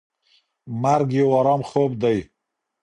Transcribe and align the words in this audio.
مرګ 0.81 1.07
یو 1.19 1.27
ارام 1.39 1.61
خوب 1.69 1.91
دی. 2.01 2.17